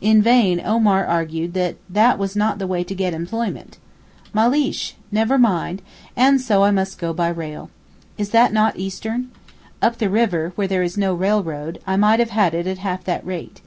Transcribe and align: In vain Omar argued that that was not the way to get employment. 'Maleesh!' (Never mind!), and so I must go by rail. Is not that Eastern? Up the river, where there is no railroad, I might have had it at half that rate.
In 0.00 0.22
vain 0.22 0.62
Omar 0.64 1.04
argued 1.04 1.52
that 1.52 1.76
that 1.90 2.18
was 2.18 2.34
not 2.34 2.58
the 2.58 2.66
way 2.66 2.82
to 2.82 2.94
get 2.94 3.12
employment. 3.12 3.76
'Maleesh!' 4.32 4.94
(Never 5.12 5.36
mind!), 5.36 5.82
and 6.16 6.40
so 6.40 6.62
I 6.64 6.70
must 6.70 6.96
go 6.98 7.12
by 7.12 7.28
rail. 7.28 7.68
Is 8.16 8.32
not 8.32 8.54
that 8.54 8.78
Eastern? 8.78 9.30
Up 9.82 9.98
the 9.98 10.08
river, 10.08 10.54
where 10.54 10.68
there 10.68 10.82
is 10.82 10.96
no 10.96 11.12
railroad, 11.12 11.80
I 11.86 11.96
might 11.96 12.18
have 12.18 12.30
had 12.30 12.54
it 12.54 12.66
at 12.66 12.78
half 12.78 13.04
that 13.04 13.26
rate. 13.26 13.60